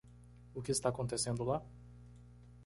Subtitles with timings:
[0.57, 1.61] O que está acontecendo lá?